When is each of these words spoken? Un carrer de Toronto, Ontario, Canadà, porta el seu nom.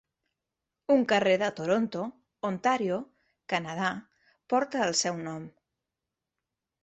Un 0.93 1.01
carrer 1.11 1.33
de 1.41 1.49
Toronto, 1.59 2.05
Ontario, 2.49 2.97
Canadà, 3.53 3.91
porta 4.53 4.81
el 4.87 4.95
seu 5.03 5.19
nom. 5.27 5.45